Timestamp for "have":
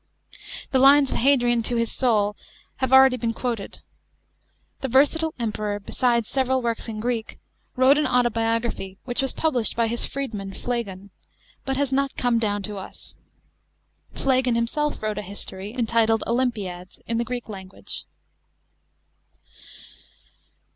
2.77-2.91